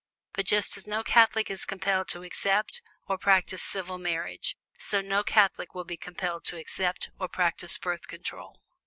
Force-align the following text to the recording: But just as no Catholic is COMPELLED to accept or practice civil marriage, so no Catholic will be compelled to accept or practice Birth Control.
But 0.33 0.47
just 0.47 0.77
as 0.77 0.87
no 0.87 1.03
Catholic 1.03 1.51
is 1.51 1.63
COMPELLED 1.63 2.07
to 2.07 2.23
accept 2.23 2.81
or 3.07 3.19
practice 3.19 3.61
civil 3.61 3.99
marriage, 3.99 4.57
so 4.79 4.99
no 4.99 5.23
Catholic 5.23 5.75
will 5.75 5.83
be 5.85 5.95
compelled 5.95 6.43
to 6.45 6.57
accept 6.57 7.11
or 7.19 7.27
practice 7.29 7.77
Birth 7.77 8.07
Control. 8.07 8.59